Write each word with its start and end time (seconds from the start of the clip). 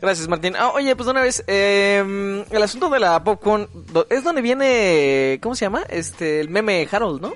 Gracias, 0.00 0.28
Martín. 0.28 0.54
Ah, 0.56 0.70
oye, 0.74 0.94
pues 0.94 1.06
de 1.06 1.10
una 1.12 1.22
vez, 1.22 1.42
eh, 1.46 2.44
el 2.50 2.62
asunto 2.62 2.88
de 2.88 3.00
la 3.00 3.22
popcorn 3.24 3.68
es 4.10 4.22
donde 4.24 4.42
viene, 4.42 5.38
¿cómo 5.42 5.54
se 5.54 5.64
llama? 5.64 5.82
Este, 5.88 6.40
el 6.40 6.48
meme 6.50 6.86
Harold, 6.90 7.20
¿no? 7.20 7.32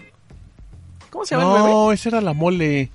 ¿Cómo 1.11 1.25
se 1.25 1.35
llama 1.35 1.49
el 1.57 1.63
meme? 1.63 1.71
No, 1.75 1.93
ese 1.93 2.09
era 2.09 2.21
la 2.21 2.33
mole. 2.33 2.91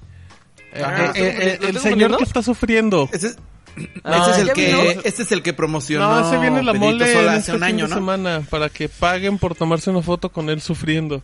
Eh, 0.74 0.84
Ajá. 0.84 1.06
eh, 1.08 1.12
eh, 1.16 1.58
¿Lo 1.62 1.68
el 1.70 1.80
señor 1.80 2.18
que 2.18 2.24
está 2.24 2.42
sufriendo. 2.42 3.10
Ese, 3.12 3.28
es- 3.28 3.38
Ah, 4.04 4.18
ese 4.22 4.32
es 4.32 4.38
el 4.40 4.48
¿ya 4.48 4.54
que, 4.54 5.02
este 5.04 5.22
es 5.22 5.32
el 5.32 5.44
que 5.44 5.54
promocionó 5.54 6.10
No, 6.10 6.28
ese 6.28 6.40
viene 6.40 6.64
la 6.64 6.72
Pedrito 6.72 6.94
mole 6.94 7.14
Sola 7.14 7.32
hace 7.34 7.40
este 7.42 7.52
un 7.52 7.58
fin 7.60 7.64
año, 7.68 7.84
de 7.84 7.90
¿no? 7.90 7.96
semana 7.96 8.42
para 8.50 8.70
que 8.70 8.90
paguen 8.90 9.38
por 9.38 9.54
tomarse 9.54 9.92
una 9.92 10.02
foto 10.02 10.30
con 10.30 10.50
él 10.50 10.62
sufriendo. 10.62 11.22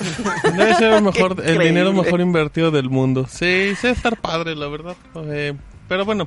Debe 0.56 0.74
ser 0.74 0.94
el 0.94 1.02
mejor, 1.02 1.40
el 1.44 1.58
dinero 1.60 1.92
mejor 1.92 2.20
invertido 2.20 2.72
del 2.72 2.90
mundo. 2.90 3.26
Sí, 3.30 3.72
sí, 3.80 3.86
estar 3.86 4.16
padre, 4.20 4.56
la 4.56 4.66
verdad. 4.66 4.96
Eh, 5.26 5.54
pero 5.88 6.04
bueno, 6.04 6.26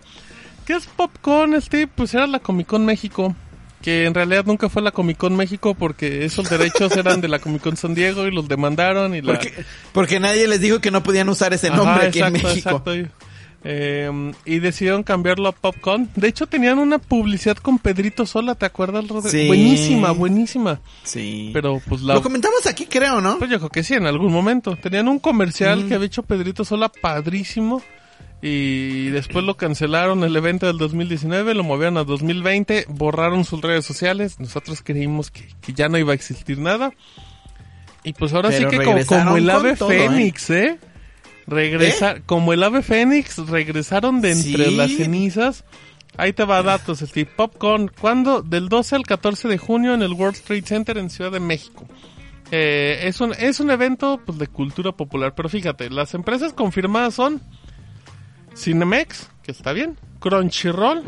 ¿qué 0.68 0.74
es 0.74 0.86
Popcorn, 0.86 1.60
Steve? 1.62 1.88
Pues 1.88 2.14
era 2.14 2.28
la 2.28 2.40
Comic 2.40 2.68
Con 2.68 2.86
México. 2.86 3.34
Que 3.82 4.06
en 4.06 4.14
realidad 4.14 4.44
nunca 4.46 4.68
fue 4.68 4.82
la 4.82 4.92
Comic 4.92 5.18
Con 5.18 5.36
México 5.36 5.74
porque 5.74 6.26
esos 6.26 6.50
derechos 6.50 6.96
eran 6.98 7.22
de 7.22 7.30
la 7.30 7.40
Comic 7.40 7.62
Con 7.62 7.78
San 7.78 7.96
Diego 7.96 8.28
y 8.28 8.32
los 8.32 8.50
demandaron 8.50 9.16
y 9.16 9.22
la... 9.22 9.34
Porque, 9.34 9.54
porque 9.94 10.20
nadie 10.20 10.46
les 10.48 10.60
dijo 10.60 10.80
que 10.82 10.92
no 10.92 11.02
podían 11.04 11.30
usar 11.30 11.54
ese 11.54 11.68
Ajá, 11.68 11.78
nombre 11.78 12.08
aquí 12.08 12.20
exacto, 12.20 12.38
en 12.38 12.44
México. 12.44 12.70
exacto. 12.70 12.92
Eh, 13.64 14.32
y 14.46 14.60
decidieron 14.60 15.04
cambiarlo 15.04 15.48
a 15.48 15.52
Popcorn. 15.52 16.10
De 16.16 16.28
hecho, 16.28 16.48
tenían 16.48 16.80
una 16.80 17.00
publicidad 17.00 17.58
con 17.58 17.80
Pedrito 17.80 18.26
Sola, 18.26 18.56
¿te 18.56 18.66
acuerdas? 18.66 19.06
Sí. 19.30 19.48
Buenísima, 19.48 20.12
buenísima. 20.12 20.82
Sí. 21.04 21.52
Pero 21.54 21.82
pues 21.88 22.02
la... 22.02 22.16
Lo 22.16 22.22
comentamos 22.22 22.66
aquí, 22.66 22.88
creo, 22.88 23.22
¿no? 23.22 23.38
Pues 23.38 23.50
yo 23.50 23.58
creo 23.58 23.70
que 23.70 23.84
sí, 23.84 23.94
en 23.94 24.06
algún 24.06 24.34
momento. 24.34 24.78
Tenían 24.82 25.08
un 25.08 25.20
comercial 25.20 25.88
que 25.88 25.96
había 25.96 26.08
hecho 26.08 26.24
Pedrito 26.24 26.66
Sola 26.66 26.90
padrísimo. 26.90 27.82
Y 28.42 29.10
después 29.10 29.44
lo 29.44 29.58
cancelaron 29.58 30.24
el 30.24 30.36
evento 30.36 30.68
del 30.68 30.78
2019, 30.78 31.56
lo 31.56 31.64
movieron 31.64 31.98
a 31.98 32.04
2020, 32.04 32.86
borraron 32.90 33.46
sus 33.46 33.62
redes 33.62 33.86
sociales. 33.86 34.40
Nosotros 34.40 34.82
creímos 34.84 35.32
que, 35.32 35.48
que 35.62 35.74
ya 35.74 35.90
no 35.90 35.98
iba 35.98 36.12
a 36.12 36.16
existir 36.16 36.60
nada. 36.60 36.92
Y 38.04 38.14
pues 38.14 38.34
ahora 38.34 38.50
Pero 38.50 38.70
sí 38.70 38.78
que 38.78 38.84
como, 39.06 39.38
el 39.38 39.50
ave 39.50 39.76
todo, 39.76 39.92
¿eh? 39.92 40.08
fénix, 40.08 40.50
¿eh? 40.52 40.80
Regresa, 41.48 42.22
como 42.26 42.54
el 42.54 42.62
ave 42.62 42.82
fénix, 42.82 43.38
regresaron 43.48 44.22
de 44.22 44.32
entre 44.32 44.66
Sí. 44.66 44.76
las 44.76 44.92
cenizas. 44.92 45.66
Ahí 46.16 46.34
te 46.34 46.46
va 46.46 46.62
datos, 46.64 47.00
Steve. 47.00 47.30
Popcorn, 47.36 47.92
¿cuándo? 48.00 48.42
Del 48.42 48.70
12 48.70 48.96
al 48.96 49.04
14 49.04 49.48
de 49.48 49.58
junio 49.58 49.94
en 49.94 50.02
el 50.04 50.14
World 50.14 50.40
Trade 50.42 50.62
Center 50.64 50.98
en 50.98 51.10
Ciudad 51.10 51.32
de 51.32 51.40
México. 51.40 51.86
Eh, 52.52 53.02
es, 53.04 53.20
un, 53.20 53.34
es 53.34 53.60
un 53.60 53.72
evento 53.72 54.22
pues, 54.26 54.38
de 54.38 54.48
cultura 54.48 54.92
popular, 54.92 55.34
pero 55.36 55.50
fíjate, 55.50 55.90
las 55.90 56.14
empresas 56.14 56.54
confirmadas 56.54 57.14
son 57.14 57.42
Cinemex, 58.58 59.30
que 59.44 59.52
está 59.52 59.72
bien, 59.74 59.98
Crunchyroll, 60.20 61.04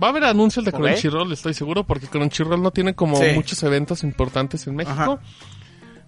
va 0.00 0.06
a 0.06 0.10
haber 0.10 0.24
anuncios 0.24 0.64
de. 0.64 0.72
Crunchyroll, 0.72 1.32
estoy 1.32 1.54
seguro, 1.54 1.84
porque 1.84 2.06
Crunchyroll 2.06 2.62
no 2.62 2.70
tiene 2.70 2.94
como 2.94 3.16
Sí. 3.16 3.26
muchos 3.34 3.62
eventos 3.62 4.02
importantes 4.04 4.66
en 4.66 4.76
México. 4.76 5.18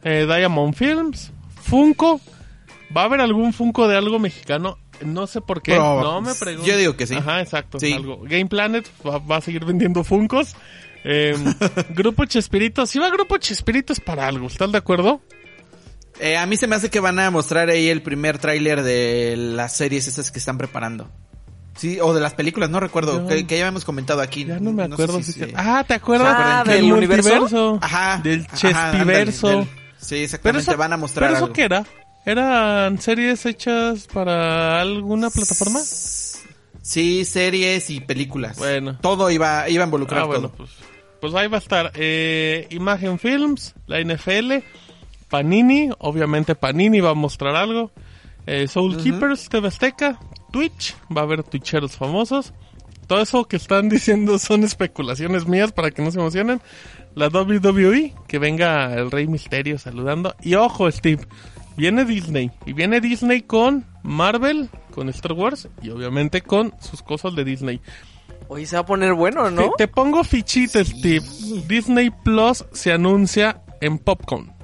Eh, 0.05 0.27
Diamond 0.27 0.75
Films, 0.75 1.33
Funko, 1.63 2.21
va 2.97 3.03
a 3.03 3.05
haber 3.07 3.21
algún 3.21 3.53
Funko 3.53 3.89
de 3.89 3.97
algo 3.97 4.19
mexicano, 4.19 4.79
no 5.05 5.27
sé 5.27 5.41
por 5.41 5.61
qué, 5.63 5.77
no 5.77 6.21
me 6.23 6.35
pregunto. 6.35 6.67
Yo 6.67 6.77
digo 6.77 6.97
que 6.97 7.07
sí. 7.07 7.15
Ajá, 7.17 7.41
exacto, 7.41 7.79
Sí. 7.81 7.93
algo. 7.93 8.21
Game 8.23 8.47
Planet 8.47 8.89
va, 9.07 9.19
va 9.19 9.37
a 9.37 9.41
seguir 9.41 9.65
vendiendo 9.65 10.05
Funkos. 10.05 10.55
Eh, 11.05 11.35
Grupo 11.91 12.25
Chespirito, 12.25 12.87
si 12.87 12.99
va 12.99 13.11
Grupo 13.11 13.37
Chespirito 13.39 13.93
es 13.93 14.01
para 14.01 14.27
algo, 14.29 14.47
¿estás 14.47 14.71
de 14.73 14.79
acuerdo? 14.79 15.21
Eh, 16.21 16.37
a 16.37 16.47
mí 16.47 16.57
se 16.57 16.67
me 16.67 16.77
hace 16.77 16.89
que 16.91 17.01
van 17.01 17.19
a 17.19 17.31
mostrar 17.31 17.69
ahí 17.69 17.89
el 17.89 18.03
primer 18.03 18.39
tráiler 18.39 18.83
de 18.83 19.35
las 19.37 19.77
series 19.77 20.07
esas 20.09 20.31
que 20.31 20.39
están 20.39 20.57
preparando. 20.59 21.11
Sí, 21.77 21.99
o 22.01 22.15
de 22.15 22.21
las 22.23 22.33
películas, 22.33 22.71
no 22.71 22.81
recuerdo, 22.81 23.27
que, 23.27 23.47
que 23.47 23.59
ya 23.59 23.65
habíamos 23.65 23.85
comentado 23.85 24.23
aquí. 24.23 24.47
Ya 24.47 24.59
no 24.59 24.73
me 24.73 24.89
sé 24.97 25.23
si 25.23 25.33
si 25.33 25.53
Ah, 25.55 25.85
¿te 25.87 25.93
acuerdas? 25.95 26.35
Ah, 26.39 26.65
Del 26.67 26.77
¿del 26.85 26.93
universo? 26.93 27.29
multiverso. 27.29 27.79
Ajá. 27.83 28.21
Del 28.23 28.47
Chespiverso. 28.47 29.49
del- 29.49 29.65
Sí, 29.99 30.09
Pero 30.15 30.25
exactamente, 30.25 30.71
eso, 30.71 30.77
van 30.79 30.93
a 30.93 30.97
mostrar 30.97 31.29
¿Pero 31.29 31.37
eso 31.37 31.45
algo. 31.47 31.55
qué 31.55 31.63
era? 31.65 31.85
¿Eran 32.25 32.99
series 33.01 33.45
hechas 33.47 34.07
para 34.13 34.81
alguna 34.81 35.31
plataforma? 35.31 35.81
Sí, 36.83 37.25
series 37.25 37.91
y 37.91 38.01
películas. 38.01 38.57
Bueno. 38.59 38.99
Todo 39.01 39.31
iba, 39.31 39.69
iba 39.69 39.83
a 39.85 39.87
involucrar 39.87 40.23
Ah, 40.23 40.25
bueno, 40.25 40.49
todo. 40.49 40.57
pues, 40.59 40.71
pues 41.21 41.35
ahí 41.35 41.49
va 41.49 41.57
a 41.57 41.61
estar. 41.61 41.93
Eh, 41.95 42.67
Imagen 42.71 43.19
Films, 43.19 43.75
la 43.87 43.99
NFL, 44.01 44.63
Panini, 45.37 45.91
obviamente 45.99 46.55
Panini 46.55 47.01
va 47.01 47.11
a 47.11 47.15
mostrar 47.15 47.57
algo. 47.57 47.91
Eh, 48.47 48.69
Soul 48.69 48.97
Keepers, 48.97 49.51
TV 49.51 49.69
Azteca, 49.69 50.19
Twitch, 50.51 50.97
va 51.15 51.21
a 51.21 51.25
haber 51.25 51.43
twitcheros 51.43 51.95
famosos. 51.95 52.55
Todo 53.07 53.21
eso 53.21 53.45
que 53.45 53.57
están 53.57 53.89
diciendo 53.91 54.39
son 54.39 54.65
especulaciones 54.65 55.47
mías 55.47 55.73
para 55.73 55.91
que 55.91 56.01
no 56.01 56.11
se 56.11 56.21
emocionen. 56.21 56.63
La 57.15 57.29
WWE, 57.29 58.15
que 58.27 58.39
venga 58.39 58.95
el 58.95 59.11
Rey 59.11 59.27
Misterio 59.27 59.79
saludando. 59.79 60.35
Y 60.41 60.55
ojo, 60.55 60.91
Steve, 60.91 61.27
viene 61.77 62.07
Disney. 62.07 62.51
Y 62.65 62.73
viene 62.73 63.03
Disney 63.03 63.43
con 63.43 63.85
Marvel, 64.03 64.71
con 64.93 65.11
Star 65.11 65.35
Wars 65.35 65.69
y 65.83 65.91
obviamente 65.91 66.41
con 66.41 66.73
sus 66.81 67.03
cosas 67.03 67.37
de 67.37 67.45
Disney. 67.45 67.83
Oye, 68.49 68.65
se 68.65 68.77
va 68.77 68.81
a 68.81 68.87
poner 68.87 69.13
bueno, 69.13 69.51
¿no? 69.51 69.65
Te, 69.77 69.85
te 69.85 69.89
pongo 69.89 70.25
fichita, 70.25 70.83
Steve. 70.83 71.27
Disney 71.69 72.09
Plus 72.25 72.65
se 72.73 72.91
anuncia 72.91 73.61
en 73.83 73.99
Popcorn. 73.99 74.56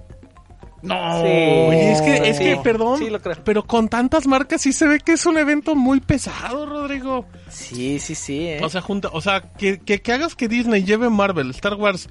No. 0.82 0.94
Sí. 1.22 1.28
Oye, 1.28 1.92
es 1.92 2.02
que, 2.02 2.28
es 2.28 2.38
que, 2.40 2.56
perdón, 2.56 2.98
Sí, 2.98 3.08
lo 3.08 3.20
creo. 3.20 3.36
pero 3.44 3.64
con 3.64 3.88
tantas 3.88 4.26
marcas 4.26 4.62
sí 4.62 4.72
se 4.72 4.86
ve 4.88 4.98
que 4.98 5.12
es 5.12 5.24
un 5.26 5.38
evento 5.38 5.74
muy 5.76 6.00
pesado, 6.00 6.66
Rodrigo. 6.66 7.26
Sí, 7.48 7.98
sí, 8.00 8.14
sí, 8.14 8.48
¿eh? 8.48 8.60
O 8.62 8.68
sea, 8.68 8.80
junta, 8.80 9.08
o 9.12 9.20
sea, 9.20 9.40
que, 9.40 9.78
que, 9.78 10.02
que 10.02 10.12
hagas 10.12 10.34
que 10.34 10.48
Disney 10.48 10.82
lleve 10.84 11.08
Marvel, 11.08 11.50
Star 11.50 11.74
Wars. 11.74 12.08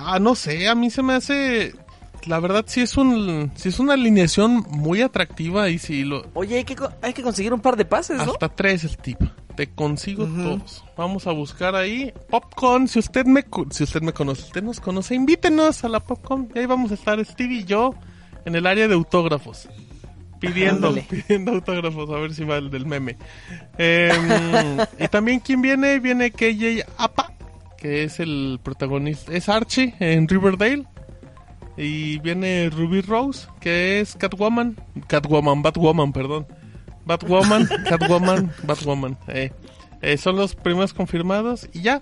Ah, 0.00 0.18
no 0.18 0.34
sé, 0.34 0.68
a 0.68 0.74
mí 0.74 0.90
se 0.90 1.02
me 1.02 1.14
hace. 1.14 1.74
La 2.26 2.38
verdad, 2.38 2.64
sí 2.68 2.80
es 2.80 2.96
un, 2.96 3.50
sí 3.56 3.68
es 3.68 3.78
una 3.80 3.94
alineación 3.94 4.64
muy 4.70 5.02
atractiva 5.02 5.68
y 5.68 5.78
sí 5.78 6.04
lo. 6.04 6.24
Oye, 6.34 6.56
hay 6.58 6.64
que, 6.64 6.76
hay 7.02 7.12
que 7.12 7.22
conseguir 7.22 7.52
un 7.52 7.60
par 7.60 7.76
de 7.76 7.84
pases, 7.84 8.16
¿no? 8.24 8.32
Hasta 8.32 8.48
tres, 8.48 8.82
Steve. 8.82 9.28
Te 9.56 9.66
consigo 9.68 10.26
todos. 10.26 10.84
Vamos 10.96 11.26
a 11.26 11.32
buscar 11.32 11.74
ahí. 11.74 12.12
Popcorn, 12.30 12.88
si 12.88 12.98
usted 12.98 13.26
me 13.26 13.44
si 13.70 13.84
usted 13.84 14.00
me 14.00 14.12
conoce, 14.12 14.42
usted 14.42 14.62
nos 14.62 14.80
conoce, 14.80 15.14
invítenos 15.14 15.84
a 15.84 15.88
la 15.88 16.00
Popcorn. 16.00 16.48
Y 16.54 16.60
ahí 16.60 16.66
vamos 16.66 16.90
a 16.90 16.94
estar 16.94 17.22
Steve 17.24 17.54
y 17.54 17.64
yo 17.64 17.94
en 18.44 18.54
el 18.54 18.66
área 18.66 18.88
de 18.88 18.94
autógrafos. 18.94 19.68
Pidiendo, 20.40 20.88
Ándale. 20.88 21.06
pidiendo 21.08 21.52
autógrafos, 21.52 22.10
a 22.10 22.14
ver 22.18 22.34
si 22.34 22.44
va 22.44 22.56
el 22.56 22.70
del 22.70 22.86
meme. 22.86 23.16
Em, 23.78 24.78
y 24.98 25.08
también, 25.08 25.38
¿quién 25.40 25.62
viene? 25.62 26.00
Viene 26.00 26.30
KJ 26.32 26.84
Apa, 26.96 27.32
que 27.76 28.04
es 28.04 28.18
el 28.18 28.58
protagonista, 28.62 29.32
es 29.32 29.48
Archie 29.48 29.94
en 30.00 30.26
Riverdale. 30.26 30.84
Y 31.76 32.18
viene 32.18 32.68
Ruby 32.70 33.00
Rose, 33.02 33.46
que 33.60 34.00
es 34.00 34.14
Catwoman. 34.16 34.76
Catwoman, 35.06 35.62
Batwoman, 35.62 36.12
perdón. 36.12 36.46
Batwoman, 37.04 37.68
Catwoman, 37.88 38.52
Batwoman. 38.64 39.18
Eh, 39.28 39.52
eh, 40.02 40.16
son 40.16 40.36
los 40.36 40.54
primeros 40.54 40.92
confirmados. 40.92 41.68
Y 41.72 41.82
ya, 41.82 42.00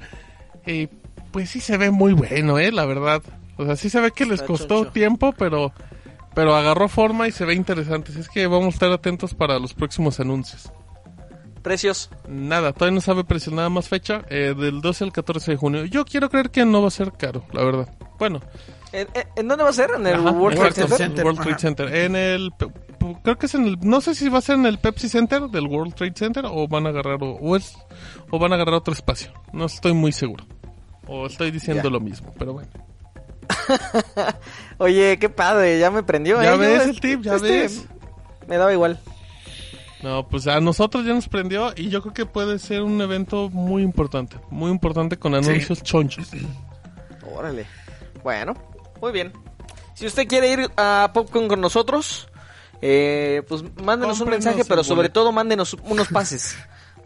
eh, 0.66 0.88
pues 1.30 1.50
sí 1.50 1.60
se 1.60 1.76
ve 1.76 1.90
muy 1.90 2.12
bueno, 2.12 2.58
eh, 2.58 2.72
la 2.72 2.84
verdad. 2.86 3.22
O 3.56 3.64
sea, 3.66 3.76
sí 3.76 3.90
se 3.90 4.00
ve 4.00 4.10
que 4.10 4.24
les 4.26 4.42
costó 4.42 4.86
tiempo, 4.86 5.32
pero, 5.36 5.72
pero 6.34 6.54
agarró 6.56 6.88
forma 6.88 7.28
y 7.28 7.32
se 7.32 7.44
ve 7.44 7.54
interesante. 7.54 8.10
Así 8.12 8.20
es 8.20 8.28
que 8.28 8.46
vamos 8.46 8.66
a 8.66 8.76
estar 8.76 8.92
atentos 8.92 9.34
para 9.34 9.58
los 9.58 9.74
próximos 9.74 10.18
anuncios. 10.18 10.72
Precios. 11.62 12.08
Nada, 12.26 12.72
todavía 12.72 12.94
no 12.94 13.00
sabe 13.02 13.22
precio, 13.22 13.52
nada 13.52 13.68
más 13.68 13.86
fecha. 13.88 14.22
eh, 14.30 14.54
del 14.56 14.80
12 14.80 15.04
al 15.04 15.12
14 15.12 15.50
de 15.50 15.56
junio. 15.58 15.84
Yo 15.84 16.06
quiero 16.06 16.30
creer 16.30 16.50
que 16.50 16.64
no 16.64 16.80
va 16.80 16.88
a 16.88 16.90
ser 16.90 17.12
caro, 17.12 17.44
la 17.52 17.62
verdad. 17.62 17.88
Bueno, 18.18 18.40
¿En, 18.92 19.46
dónde 19.46 19.62
va 19.62 19.70
a 19.70 19.72
ser? 19.72 19.90
¿En 19.96 20.06
el 20.06 20.14
Ajá, 20.14 20.30
World 20.32 20.58
Trade 20.58 20.96
Center? 20.96 21.24
World 21.24 21.40
Trade. 21.40 21.58
Center. 21.58 21.94
En 21.94 22.16
el, 22.16 22.50
creo 23.22 23.38
que 23.38 23.46
es 23.46 23.54
en 23.54 23.66
el, 23.66 23.78
no 23.80 24.00
sé 24.00 24.14
si 24.14 24.28
va 24.28 24.38
a 24.38 24.42
ser 24.42 24.56
en 24.56 24.66
el 24.66 24.78
Pepsi 24.78 25.08
Center 25.08 25.42
del 25.42 25.66
World 25.66 25.94
Trade 25.94 26.14
Center 26.14 26.44
o 26.46 26.68
van 26.68 26.86
a 26.86 26.90
agarrar 26.90 27.22
o, 27.22 27.32
o 27.32 27.56
es 27.56 27.76
o 28.30 28.38
van 28.38 28.52
a 28.52 28.54
agarrar 28.56 28.74
otro 28.74 28.92
espacio. 28.94 29.32
No 29.52 29.66
estoy 29.66 29.92
muy 29.92 30.12
seguro. 30.12 30.44
O 31.06 31.26
estoy 31.26 31.50
diciendo 31.50 31.90
lo 31.90 32.00
mismo, 32.00 32.32
pero 32.38 32.52
bueno. 32.52 32.68
Oye, 34.78 35.18
qué 35.18 35.28
padre, 35.28 35.78
ya 35.78 35.90
me 35.90 36.02
prendió, 36.02 36.40
Ya 36.42 36.54
¿eh? 36.54 36.56
ves 36.56 36.84
Yo, 36.84 36.90
el 36.90 37.00
tip, 37.00 37.22
ya 37.22 37.36
ves. 37.38 37.86
Me 38.46 38.56
daba 38.56 38.72
igual. 38.72 38.98
No, 40.02 40.26
pues 40.28 40.46
a 40.46 40.60
nosotros 40.60 41.04
ya 41.04 41.12
nos 41.12 41.28
prendió 41.28 41.72
y 41.76 41.90
yo 41.90 42.00
creo 42.00 42.14
que 42.14 42.26
puede 42.26 42.58
ser 42.58 42.82
un 42.82 43.00
evento 43.00 43.50
muy 43.50 43.82
importante, 43.82 44.36
muy 44.50 44.70
importante 44.70 45.18
con 45.18 45.34
anuncios 45.34 45.82
chonchos. 45.82 46.30
Órale. 47.34 47.66
Bueno, 48.22 48.54
muy 49.00 49.12
bien. 49.12 49.32
Si 49.94 50.06
usted 50.06 50.26
quiere 50.26 50.52
ir 50.52 50.70
a 50.78 51.10
Popcorn 51.12 51.48
con 51.48 51.60
nosotros, 51.60 52.29
eh, 52.82 53.42
pues 53.48 53.62
mándenos 53.82 54.20
un 54.20 54.30
mensaje, 54.30 54.64
pero 54.66 54.82
sobre 54.84 54.96
boleto. 55.08 55.20
todo 55.20 55.32
mándenos 55.32 55.74
unos 55.84 56.08
pases, 56.08 56.56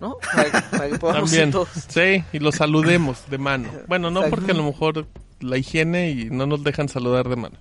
¿no? 0.01 0.17
Para, 0.35 0.45
que- 0.51 0.77
para 0.77 0.89
que 0.89 0.99
podamos 0.99 1.33
ir 1.33 1.41
También, 1.41 1.51
todos. 1.53 1.69
sí, 1.89 2.25
y 2.33 2.39
los 2.39 2.55
saludemos 2.57 3.29
de 3.31 3.39
mano. 3.39 3.69
Bueno, 3.89 4.11
no 4.11 4.23
porque 4.31 4.53
a 4.53 4.55
lo 4.55 4.65
mejor 4.65 5.07
la 5.41 5.57
higiene 5.59 6.11
y 6.11 6.27
no 6.31 6.47
nos 6.47 6.63
dejan 6.65 6.89
saludar 6.89 7.29
de 7.29 7.37
mano. 7.37 7.57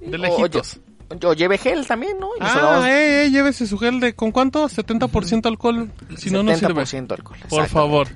De 0.00 0.16
lejitos. 0.18 0.78
Yo 1.18 1.32
lleve 1.32 1.58
gel 1.58 1.86
también, 1.88 2.20
¿no? 2.20 2.28
Y 2.36 2.38
Ah, 2.40 2.84
eh, 2.88 3.24
eh, 3.26 3.30
llévese 3.30 3.66
su 3.66 3.76
gel 3.78 3.98
de, 3.98 4.14
¿con 4.14 4.30
cuánto? 4.30 4.68
70% 4.68 5.44
alcohol. 5.46 5.90
Si 6.16 6.30
no, 6.30 6.44
no 6.44 6.56
sirve. 6.56 6.82
70% 6.84 7.12
alcohol. 7.12 7.38
Por 7.48 7.66
favor. 7.66 8.08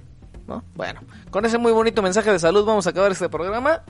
¿no? 0.46 0.62
Bueno, 0.76 1.00
con 1.30 1.44
ese 1.44 1.58
muy 1.58 1.72
bonito 1.72 2.02
mensaje 2.02 2.30
de 2.30 2.38
salud 2.38 2.64
vamos 2.64 2.86
a 2.86 2.90
acabar 2.90 3.10
este 3.10 3.28
programa. 3.28 3.82